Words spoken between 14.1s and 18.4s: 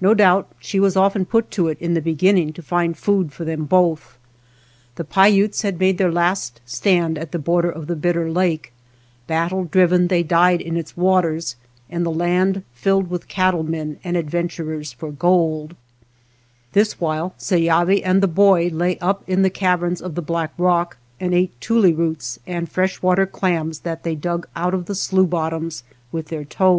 adventurers for gold: this while Seyavi and the